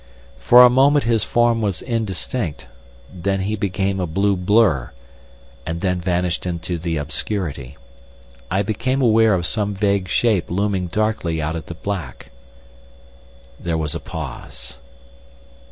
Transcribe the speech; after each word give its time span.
For 0.39 0.63
a 0.63 0.69
moment 0.71 1.05
his 1.05 1.23
form 1.23 1.61
was 1.61 1.81
distinct, 1.81 2.65
then 3.13 3.41
he 3.41 3.55
became 3.55 3.99
a 3.99 4.07
blue 4.07 4.35
blur, 4.35 4.93
and 5.63 5.79
then 5.81 6.01
vanished 6.01 6.47
into 6.47 6.79
the 6.79 6.97
obscurity. 6.97 7.77
I 8.49 8.63
became 8.63 9.03
aware 9.03 9.35
of 9.35 9.45
some 9.45 9.75
vague 9.75 10.07
shape 10.09 10.49
looming 10.49 10.87
darkly 10.87 11.39
out 11.39 11.55
of 11.55 11.67
the 11.67 11.75
black. 11.75 12.31
There 13.59 13.77
was 13.77 13.93
a 13.93 13.99
pause. 13.99 14.79